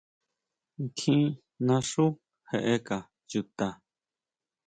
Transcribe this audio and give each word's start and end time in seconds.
¿Nkjín 0.83 1.23
naxú 1.65 2.05
jeʼeka 2.49 2.97
chuta? 3.29 3.67